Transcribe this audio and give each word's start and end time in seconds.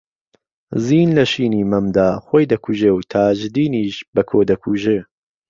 زین 0.85 1.07
لە 1.17 1.25
شینی 1.31 1.63
مەمدا 1.71 2.09
خۆی 2.25 2.49
دەکوژێ 2.53 2.91
و 2.93 2.99
تاجدینیش 3.13 3.95
بەکۆ 4.15 4.39
دەکوژێ 4.51 4.99